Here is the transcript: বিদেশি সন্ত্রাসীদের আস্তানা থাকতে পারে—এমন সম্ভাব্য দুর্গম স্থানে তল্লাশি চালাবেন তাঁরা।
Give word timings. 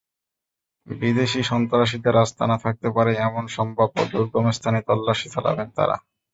বিদেশি 0.87 1.41
সন্ত্রাসীদের 1.43 2.15
আস্তানা 2.17 2.55
থাকতে 2.57 2.87
পারে—এমন 2.95 3.43
সম্ভাব্য 3.57 3.97
দুর্গম 4.11 4.45
স্থানে 4.51 4.79
তল্লাশি 4.87 5.27
চালাবেন 5.33 5.67
তাঁরা। 5.71 5.97